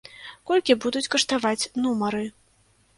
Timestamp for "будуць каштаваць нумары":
0.87-2.27